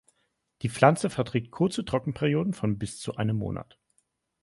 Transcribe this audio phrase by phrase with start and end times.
[0.63, 3.77] Die Pflanze verträgt kurze Trockenperioden von bis zu einem Monat.